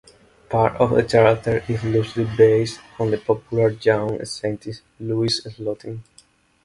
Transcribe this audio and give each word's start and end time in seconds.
Part 0.49 0.77
of 0.81 0.95
the 0.95 1.03
character 1.03 1.63
is 1.67 1.83
loosely 1.83 2.27
based 2.35 2.79
on 2.97 3.11
the 3.11 3.19
popular 3.19 3.69
young 3.69 4.25
scientist 4.25 4.81
Louis 4.99 5.39
Slotin. 5.45 5.99